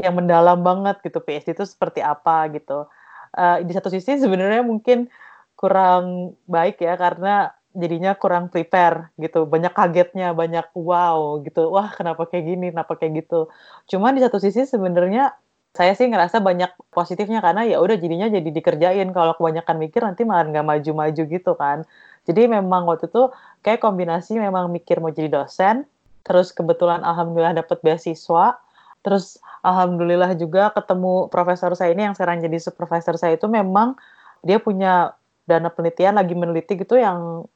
[0.00, 2.88] yang mendalam banget gitu PhD itu seperti apa gitu.
[3.32, 5.08] Uh, di satu sisi sebenarnya mungkin
[5.56, 9.48] kurang baik ya karena jadinya kurang prepare gitu.
[9.48, 11.72] Banyak kagetnya banyak wow gitu.
[11.72, 13.48] Wah kenapa kayak gini kenapa kayak gitu?
[13.88, 15.32] Cuman di satu sisi sebenarnya
[15.72, 19.08] saya sih ngerasa banyak positifnya karena ya udah jadinya jadi dikerjain.
[19.16, 21.88] Kalau kebanyakan mikir nanti malah nggak maju-maju gitu kan.
[22.28, 23.32] Jadi memang waktu itu
[23.64, 25.88] kayak kombinasi memang mikir mau jadi dosen
[26.22, 28.54] terus kebetulan alhamdulillah dapat beasiswa
[29.02, 33.98] terus alhamdulillah juga ketemu profesor saya ini yang sekarang jadi supervisor saya itu memang
[34.46, 35.18] dia punya
[35.50, 37.46] dana penelitian lagi meneliti gitu yang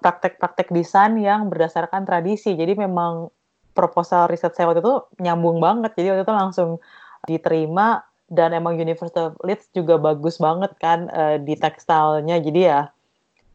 [0.00, 2.52] praktek-praktek desain yang berdasarkan tradisi.
[2.52, 3.32] Jadi memang
[3.72, 5.96] proposal riset saya waktu itu nyambung banget.
[5.96, 6.70] Jadi waktu itu langsung
[7.28, 12.40] diterima dan emang University of Leeds juga bagus banget kan uh, di tekstilnya.
[12.40, 12.88] Jadi ya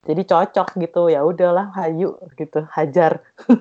[0.05, 1.09] jadi cocok gitu.
[1.11, 3.21] Ya udahlah hayu gitu hajar.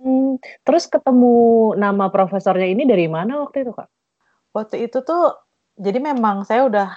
[0.00, 3.84] Hmm, terus ketemu nama profesornya ini dari mana waktu itu kak?
[4.56, 5.36] Waktu itu tuh
[5.76, 6.88] jadi memang saya udah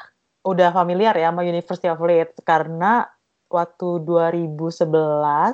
[0.48, 2.39] udah familiar ya sama University of Leeds.
[2.48, 3.04] Karena
[3.52, 5.52] waktu 2011 uh,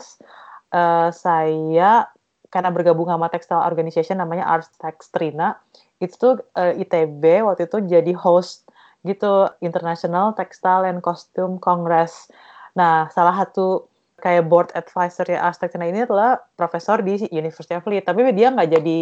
[0.78, 2.06] eh, saya
[2.54, 5.58] karena bergabung sama textile organization namanya Arts Textrina
[6.00, 8.68] itu tuh uh, eh, ITB waktu itu jadi host
[9.04, 12.28] gitu International Textile and Costume Congress.
[12.76, 13.88] Nah, salah satu
[14.20, 18.08] kayak board advisor ya arsitek ini adalah profesor di University of Leeds.
[18.08, 19.00] Tapi dia nggak jadi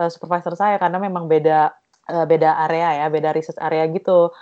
[0.00, 1.72] uh, supervisor saya karena memang beda
[2.08, 4.32] uh, beda area ya, beda research area gitu.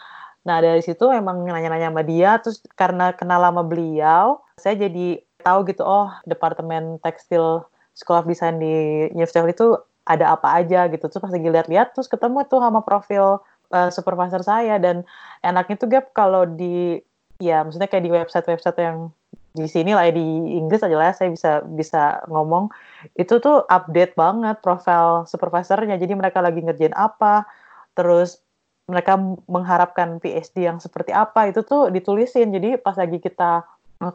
[0.47, 5.67] Nah dari situ emang nanya-nanya sama dia, terus karena kenal lama beliau, saya jadi tahu
[5.71, 9.69] gitu, oh departemen tekstil sekolah desain di Universitas itu
[10.07, 11.07] ada apa aja gitu.
[11.07, 14.79] Terus pas lagi lihat-lihat, terus ketemu tuh sama profil uh, supervisor saya.
[14.83, 15.07] Dan
[15.43, 16.99] enaknya tuh gap kalau di
[17.43, 19.11] ya maksudnya kayak di website-website yang
[19.53, 22.73] di sini lah di Inggris aja lah saya bisa bisa ngomong.
[23.19, 26.01] Itu tuh update banget profil supervisornya.
[26.01, 27.45] Jadi mereka lagi ngerjain apa
[27.93, 28.41] terus
[28.89, 32.51] mereka mengharapkan PhD yang seperti apa itu tuh ditulisin.
[32.51, 33.63] Jadi pas lagi kita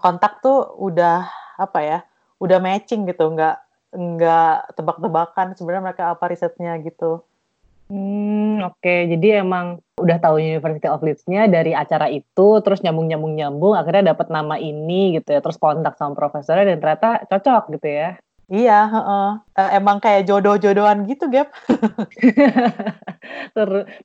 [0.01, 1.29] kontak tuh udah
[1.61, 1.99] apa ya
[2.41, 3.29] udah matching gitu.
[3.29, 7.23] Nggak nggak tebak-tebakan sebenarnya mereka apa risetnya gitu
[7.87, 8.83] Hmm, oke.
[8.83, 9.07] Okay.
[9.07, 14.59] Jadi emang udah tahu University of Leeds-nya dari acara itu, terus nyambung-nyambung-nyambung, akhirnya dapat nama
[14.59, 18.09] ini gitu ya, terus kontak sama profesornya dan ternyata cocok gitu ya.
[18.47, 21.51] Iya, uh, uh, emang kayak jodoh-jodohan gitu, Gap.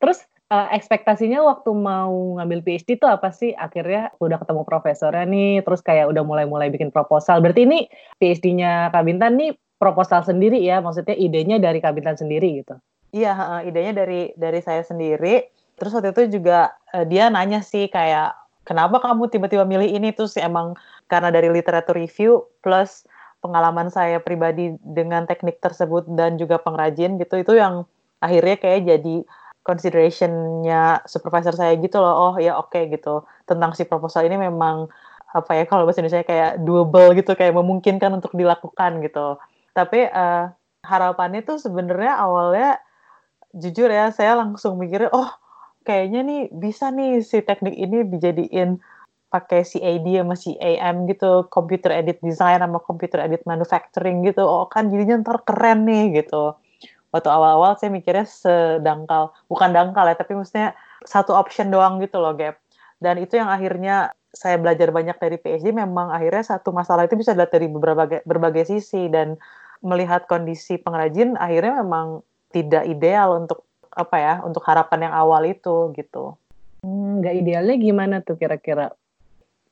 [0.03, 0.18] terus
[0.51, 3.55] uh, ekspektasinya waktu mau ngambil PhD itu apa sih?
[3.55, 7.38] Akhirnya udah ketemu profesornya nih, terus kayak udah mulai-mulai bikin proposal.
[7.38, 7.87] Berarti ini
[8.18, 10.79] PhD-nya Kak Bintan nih proposal sendiri ya?
[10.79, 12.79] Maksudnya idenya dari Kak Bintan sendiri gitu?
[13.11, 15.51] Iya, idenya dari dari saya sendiri.
[15.75, 20.38] Terus waktu itu juga uh, dia nanya sih kayak kenapa kamu tiba-tiba milih ini terus
[20.38, 20.79] emang
[21.11, 23.03] karena dari literatur review plus
[23.42, 27.83] pengalaman saya pribadi dengan teknik tersebut dan juga pengrajin gitu itu yang
[28.23, 29.16] akhirnya kayak jadi
[29.66, 34.87] considerationnya supervisor saya gitu loh oh ya oke okay, gitu tentang si proposal ini memang
[35.33, 40.52] apa ya kalau bahasa Indonesia kayak doable gitu kayak memungkinkan untuk dilakukan gitu tapi uh,
[40.85, 42.70] harapannya tuh sebenarnya awalnya
[43.52, 45.28] jujur ya saya langsung mikir oh
[45.85, 48.80] kayaknya nih bisa nih si teknik ini dijadiin
[49.32, 54.44] pakai CAD sama CAM gitu, computer edit design sama computer edit manufacturing gitu.
[54.44, 56.52] Oh kan jadinya ntar keren nih gitu
[57.12, 60.72] waktu awal-awal saya mikirnya sedangkal, bukan dangkal ya, tapi maksudnya
[61.04, 62.56] satu option doang gitu loh, Gap.
[62.98, 67.37] Dan itu yang akhirnya saya belajar banyak dari PhD, memang akhirnya satu masalah itu bisa
[67.37, 69.37] dilihat dari berbagai, berbagai sisi, dan
[69.83, 72.23] melihat kondisi pengrajin, akhirnya memang
[72.55, 76.38] tidak ideal untuk apa ya, untuk harapan yang awal itu gitu.
[76.87, 78.95] Hmm, nggak idealnya gimana tuh kira-kira?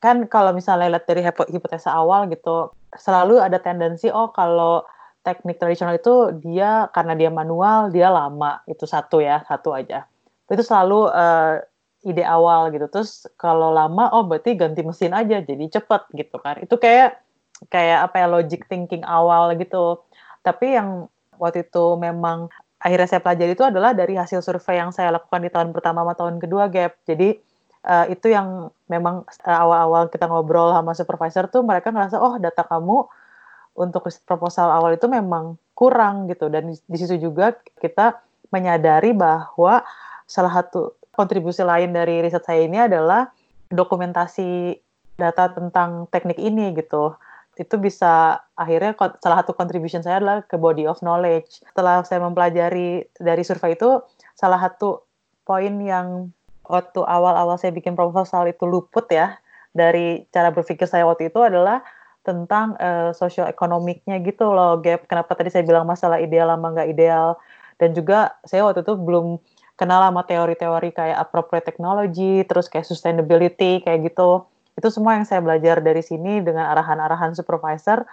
[0.03, 4.85] Kan kalau misalnya lihat dari hipotesa awal gitu, selalu ada tendensi, oh kalau
[5.21, 10.09] teknik tradisional itu dia karena dia manual dia lama itu satu ya satu aja
[10.49, 11.61] itu selalu uh,
[12.01, 16.57] ide awal gitu terus kalau lama oh berarti ganti mesin aja jadi cepet gitu kan
[16.65, 17.21] itu kayak
[17.69, 20.01] kayak apa ya logic thinking awal gitu.
[20.41, 22.49] Tapi yang waktu itu memang
[22.81, 26.15] akhirnya saya pelajari itu adalah dari hasil survei yang saya lakukan di tahun pertama sama
[26.17, 26.97] tahun kedua gap.
[27.05, 27.37] Jadi
[27.85, 32.65] uh, itu yang memang uh, awal-awal kita ngobrol sama supervisor tuh mereka ngerasa oh data
[32.65, 33.05] kamu
[33.77, 36.49] untuk proposal awal itu memang kurang gitu.
[36.49, 38.17] Dan di situ juga kita
[38.49, 39.85] menyadari bahwa
[40.25, 43.29] salah satu kontribusi lain dari riset saya ini adalah
[43.69, 44.79] dokumentasi
[45.21, 47.13] data tentang teknik ini gitu
[47.61, 51.61] itu bisa akhirnya salah satu contribution saya adalah ke body of knowledge.
[51.69, 54.01] Setelah saya mempelajari dari survei itu,
[54.33, 55.05] salah satu
[55.45, 56.33] poin yang
[56.65, 59.37] waktu awal-awal saya bikin proposal itu luput ya
[59.77, 61.85] dari cara berpikir saya waktu itu adalah
[62.25, 65.05] tentang uh, sosial ekonomiknya gitu loh gap.
[65.05, 67.37] Kenapa tadi saya bilang masalah ideal sama nggak ideal?
[67.77, 69.37] Dan juga saya waktu itu belum
[69.77, 74.45] kenal sama teori-teori kayak appropriate technology terus kayak sustainability kayak gitu
[74.81, 78.09] itu semua yang saya belajar dari sini dengan arahan-arahan supervisor.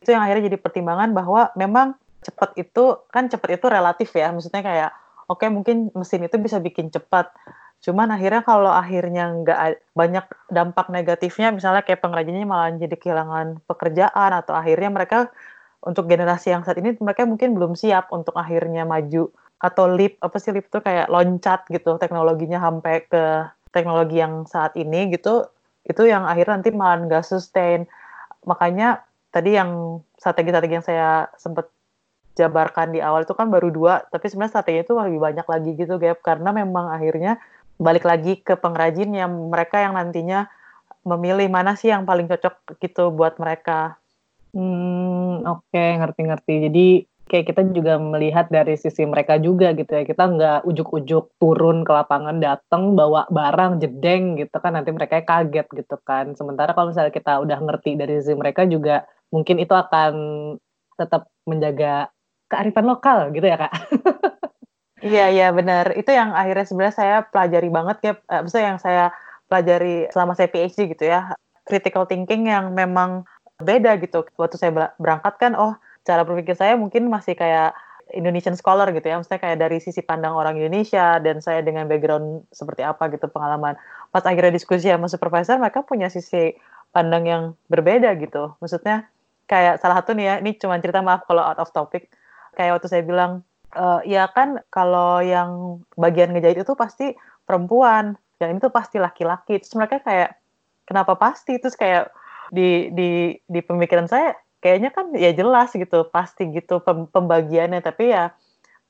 [0.00, 4.32] Itu yang akhirnya jadi pertimbangan bahwa memang cepat itu kan cepat itu relatif ya.
[4.32, 4.90] Maksudnya kayak
[5.28, 7.30] oke okay, mungkin mesin itu bisa bikin cepat.
[7.82, 9.58] Cuman akhirnya kalau akhirnya nggak
[9.92, 15.28] banyak dampak negatifnya, misalnya kayak pengrajinnya malah jadi kehilangan pekerjaan atau akhirnya mereka
[15.82, 20.38] untuk generasi yang saat ini mereka mungkin belum siap untuk akhirnya maju atau leap apa
[20.38, 25.46] sih leap itu kayak loncat gitu teknologinya sampai ke teknologi yang saat ini gitu
[25.82, 27.90] itu yang akhirnya nanti malah nggak sustain
[28.46, 29.02] makanya
[29.34, 31.70] tadi yang strategi-strategi yang saya sempat
[32.32, 36.00] jabarkan di awal itu kan baru dua tapi sebenarnya strategi itu lebih banyak lagi gitu
[36.00, 37.42] Gap karena memang akhirnya
[37.76, 40.48] balik lagi ke pengrajin yang mereka yang nantinya
[41.02, 43.98] memilih mana sih yang paling cocok gitu buat mereka.
[44.54, 46.54] Hmm, oke, okay, ngerti-ngerti.
[46.70, 46.86] Jadi
[47.32, 50.04] kayak kita juga melihat dari sisi mereka juga gitu ya.
[50.04, 55.64] Kita nggak ujuk-ujuk turun ke lapangan datang bawa barang jedeng gitu kan nanti mereka kaget
[55.72, 56.36] gitu kan.
[56.36, 60.12] Sementara kalau misalnya kita udah ngerti dari sisi mereka juga mungkin itu akan
[61.00, 62.12] tetap menjaga
[62.52, 63.72] kearifan lokal gitu ya kak.
[65.02, 65.98] Iya iya benar.
[65.98, 68.12] Itu yang akhirnya sebenarnya saya pelajari banget ya.
[68.30, 69.04] Uh, maksudnya yang saya
[69.50, 71.34] pelajari selama saya PhD gitu ya.
[71.66, 73.26] Critical thinking yang memang
[73.58, 74.22] beda gitu.
[74.38, 74.70] Waktu saya
[75.02, 77.74] berangkat kan, oh cara berpikir saya mungkin masih kayak
[78.12, 82.44] Indonesian scholar gitu ya, maksudnya kayak dari sisi pandang orang Indonesia dan saya dengan background
[82.52, 83.74] seperti apa gitu pengalaman.
[84.12, 86.52] Pas akhirnya diskusi sama supervisor, mereka punya sisi
[86.92, 88.52] pandang yang berbeda gitu.
[88.60, 89.08] Maksudnya
[89.48, 92.12] kayak salah satu nih ya, ini cuma cerita maaf kalau out of topic.
[92.52, 93.40] Kayak waktu saya bilang,
[93.72, 97.16] e, ya kan kalau yang bagian ngejahit itu pasti
[97.48, 99.56] perempuan, yang itu pasti laki-laki.
[99.56, 100.36] Terus mereka kayak,
[100.84, 101.56] kenapa pasti?
[101.56, 102.12] Terus kayak
[102.52, 107.82] di di di pemikiran saya kayaknya kan ya jelas gitu pasti gitu pembagiannya.
[107.82, 108.30] Tapi ya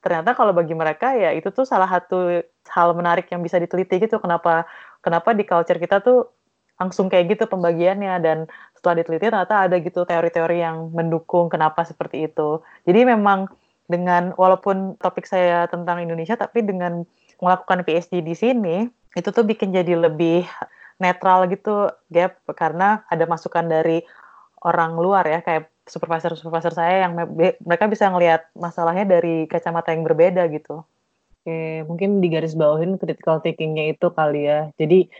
[0.05, 4.21] ternyata kalau bagi mereka ya itu tuh salah satu hal menarik yang bisa diteliti gitu
[4.21, 4.69] kenapa
[5.01, 6.29] kenapa di culture kita tuh
[6.77, 8.15] langsung kayak gitu pembagiannya.
[8.21, 8.39] Dan
[8.77, 12.61] setelah diteliti ternyata ada gitu teori-teori yang mendukung kenapa seperti itu.
[12.85, 13.49] Jadi memang
[13.89, 17.03] dengan walaupun topik saya tentang Indonesia tapi dengan
[17.43, 18.77] melakukan PhD di sini
[19.13, 20.45] itu tuh bikin jadi lebih
[21.01, 22.37] netral gitu gap.
[22.53, 24.05] Karena ada masukan dari
[24.63, 27.19] orang luar ya kayak supervisor-supervisor saya yang
[27.59, 30.87] mereka bisa ngelihat masalahnya dari kacamata yang berbeda gitu.
[31.43, 34.71] Oke, mungkin di garis bawahin critical thinkingnya itu kali ya.
[34.79, 35.11] Jadi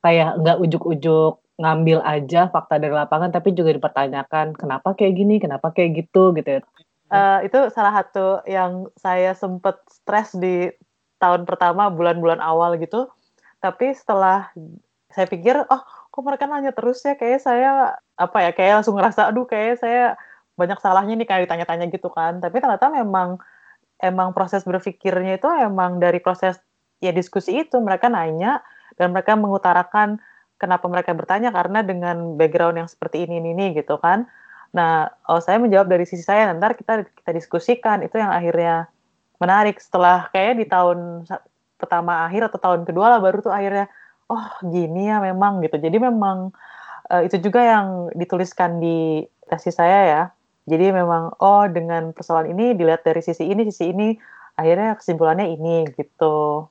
[0.00, 5.68] kayak nggak ujuk-ujuk ngambil aja fakta dari lapangan, tapi juga dipertanyakan kenapa kayak gini, kenapa
[5.76, 6.60] kayak gitu gitu ya.
[7.06, 10.72] Uh, itu salah satu yang saya sempet stres di
[11.20, 13.12] tahun pertama bulan-bulan awal gitu.
[13.60, 14.48] Tapi setelah
[15.12, 19.28] saya pikir, oh kok mereka nanya terus ya kayak saya apa ya kayak langsung ngerasa
[19.28, 20.16] aduh kayak saya
[20.56, 22.40] banyak salahnya nih kayak ditanya-tanya gitu kan.
[22.40, 23.38] Tapi ternyata memang
[24.00, 26.56] emang proses berpikirnya itu emang dari proses
[27.04, 27.76] ya diskusi itu.
[27.76, 28.64] Mereka nanya
[28.96, 30.18] dan mereka mengutarakan
[30.56, 34.24] kenapa mereka bertanya karena dengan background yang seperti ini ini, ini gitu kan.
[34.72, 38.00] Nah oh saya menjawab dari sisi saya nanti kita kita diskusikan.
[38.00, 38.88] Itu yang akhirnya
[39.36, 39.76] menarik.
[39.76, 41.28] Setelah kayak di tahun
[41.76, 43.92] pertama akhir atau tahun kedua lah baru tuh akhirnya
[44.32, 45.76] oh gini ya memang gitu.
[45.76, 46.56] Jadi memang
[47.10, 50.22] uh, itu juga yang dituliskan di tesis saya ya.
[50.66, 54.18] Jadi memang oh dengan persoalan ini dilihat dari sisi ini, sisi ini,
[54.58, 56.66] akhirnya kesimpulannya ini gitu.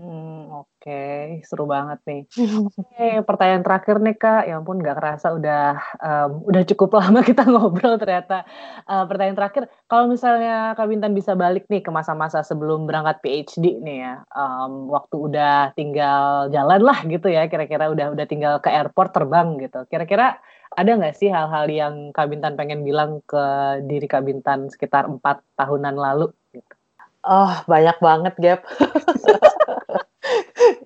[0.00, 1.44] Hmm, oke, okay.
[1.44, 2.22] seru banget nih.
[2.80, 7.44] Oke, pertanyaan terakhir nih Kak, ya ampun nggak kerasa udah um, udah cukup lama kita
[7.44, 8.48] ngobrol ternyata.
[8.88, 13.84] Uh, pertanyaan terakhir, kalau misalnya Kak Bintan bisa balik nih ke masa-masa sebelum berangkat PhD
[13.84, 18.72] nih ya, um, waktu udah tinggal jalan lah gitu ya, kira-kira udah udah tinggal ke
[18.72, 19.84] airport terbang gitu.
[19.92, 20.40] Kira-kira
[20.70, 23.44] ada nggak sih hal-hal yang Kak Bintan pengen bilang ke
[23.84, 26.32] diri Kak Bintan sekitar empat tahunan lalu?
[26.54, 26.74] Gitu?
[27.20, 28.60] Oh, banyak banget, Gap.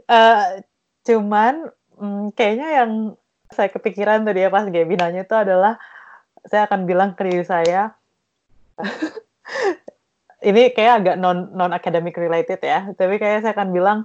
[0.09, 0.61] uh,
[1.09, 1.69] cuman
[2.01, 2.93] um, kayaknya yang
[3.53, 5.79] saya kepikiran tadi ya pas Gaby nanya itu adalah
[6.49, 7.95] saya akan bilang ke diri saya
[10.49, 13.99] ini kayak agak non non academic related ya tapi kayak saya akan bilang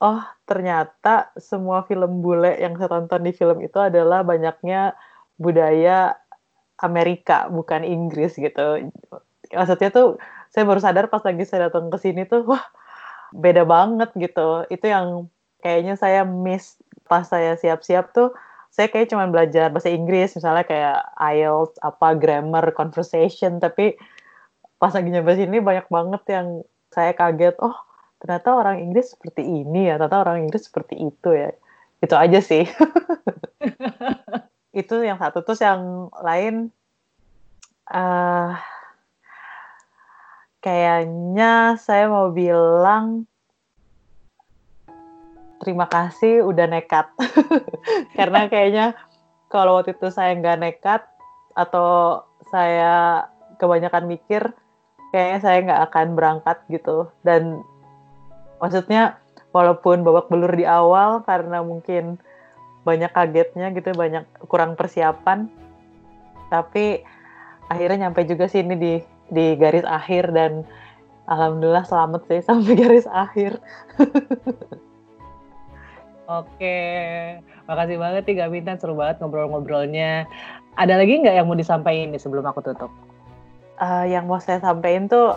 [0.00, 4.96] oh ternyata semua film bule yang saya tonton di film itu adalah banyaknya
[5.36, 6.16] budaya
[6.80, 8.88] Amerika bukan Inggris gitu.
[9.52, 10.16] Maksudnya tuh
[10.50, 12.64] saya baru sadar pas lagi saya datang ke sini tuh wah
[13.34, 14.66] beda banget gitu.
[14.70, 15.30] Itu yang
[15.62, 18.34] kayaknya saya miss pas saya siap-siap tuh.
[18.70, 23.98] Saya kayak cuma belajar bahasa Inggris misalnya kayak IELTS apa grammar conversation tapi
[24.78, 26.46] pas lagi nyampe sini banyak banget yang
[26.94, 27.74] saya kaget oh
[28.22, 31.50] ternyata orang Inggris seperti ini ya ternyata orang Inggris seperti itu ya.
[32.00, 32.64] Itu aja sih.
[34.80, 35.42] Itu yang satu.
[35.42, 36.70] Terus yang lain
[37.90, 38.54] uh,
[40.60, 43.24] kayaknya saya mau bilang
[45.60, 47.12] terima kasih udah nekat.
[48.16, 48.96] Karena kayaknya
[49.52, 51.02] kalau waktu itu saya nggak nekat
[51.56, 53.26] atau saya
[53.60, 54.52] kebanyakan mikir
[55.12, 57.12] kayaknya saya nggak akan berangkat gitu.
[57.24, 57.60] Dan
[58.60, 59.20] maksudnya
[59.50, 62.20] walaupun babak belur di awal karena mungkin
[62.80, 65.52] banyak kagetnya gitu banyak kurang persiapan
[66.48, 67.04] tapi
[67.68, 68.94] akhirnya nyampe juga sih ini di
[69.30, 70.66] di garis akhir dan
[71.30, 73.58] alhamdulillah selamat sih sampai garis akhir.
[76.30, 76.78] Oke,
[77.66, 80.30] makasih banget nih Gak Bintan, seru banget ngobrol-ngobrolnya.
[80.78, 82.90] Ada lagi nggak yang mau disampaikan nih sebelum aku tutup?
[83.82, 85.34] Uh, yang mau saya sampaikan tuh,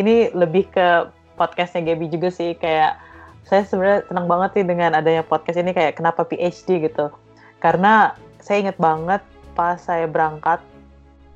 [0.00, 2.96] ini lebih ke podcastnya Gaby juga sih, kayak
[3.44, 7.12] saya sebenarnya senang banget sih dengan adanya podcast ini, kayak kenapa PhD gitu.
[7.60, 9.20] Karena saya inget banget
[9.52, 10.64] pas saya berangkat,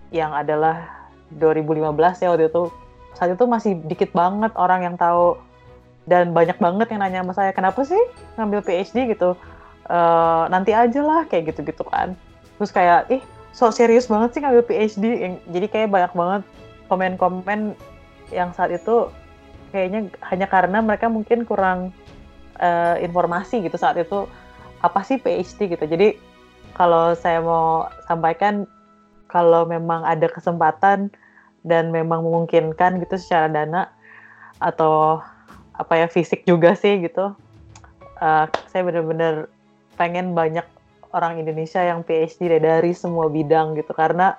[0.08, 0.97] yang adalah
[1.36, 2.62] 2015 ya waktu itu.
[3.12, 5.36] Saat itu masih dikit banget orang yang tahu.
[6.08, 8.00] Dan banyak banget yang nanya sama saya kenapa sih
[8.40, 9.36] ngambil PhD gitu.
[9.88, 12.16] Uh, nanti aja lah kayak gitu gitu kan.
[12.56, 13.20] Terus kayak ih
[13.52, 15.04] so serius banget sih ngambil PhD
[15.50, 16.42] jadi kayak banyak banget
[16.86, 17.74] komen-komen
[18.30, 19.10] yang saat itu
[19.72, 21.92] kayaknya hanya karena mereka mungkin kurang
[22.60, 24.28] uh, informasi gitu saat itu
[24.80, 25.84] apa sih PhD gitu.
[25.84, 26.16] Jadi
[26.78, 28.64] kalau saya mau sampaikan
[29.28, 31.12] kalau memang ada kesempatan
[31.62, 33.92] dan memang memungkinkan gitu secara dana
[34.58, 35.22] atau
[35.78, 37.36] apa ya fisik juga sih gitu.
[38.18, 39.46] Uh, saya benar-benar
[39.94, 40.66] pengen banyak
[41.14, 44.34] orang Indonesia yang PhD dari semua bidang gitu karena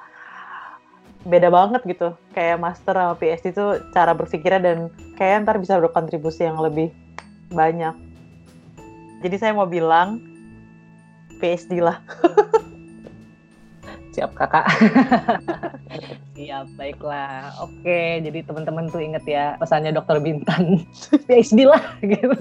[1.28, 4.78] beda banget gitu kayak master sama PhD itu cara berpikirnya dan
[5.20, 6.96] kayak ntar bisa berkontribusi yang lebih
[7.52, 7.92] banyak
[9.20, 10.24] jadi saya mau bilang
[11.44, 12.00] PhD lah
[14.20, 14.68] siap kakak
[16.36, 20.84] siap baiklah oke jadi teman-teman tuh inget ya pesannya dokter Bintan
[21.32, 22.36] PhD lah gitu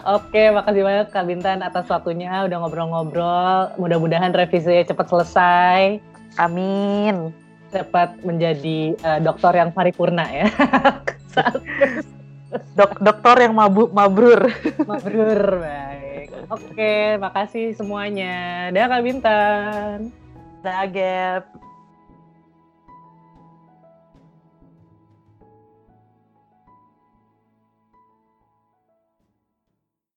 [0.00, 3.70] Oke, makasih banyak Kak Bintan atas waktunya udah ngobrol-ngobrol.
[3.76, 6.00] Mudah-mudahan revisinya cepat selesai.
[6.40, 7.30] Amin.
[7.68, 10.48] Cepat menjadi uh, dokter yang paripurna ya.
[12.74, 14.50] Dok dokter yang mabu mabrur.
[14.88, 16.28] mabrur, baik.
[16.50, 18.72] Oke, makasih semuanya.
[18.74, 20.10] Dah Kak Bintan.
[20.60, 21.69] Dah Gap.